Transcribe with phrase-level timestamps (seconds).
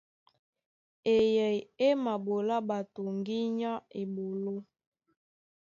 [1.15, 4.53] Eyɛy é maɓolá ɓato ŋgínya á eɓoló.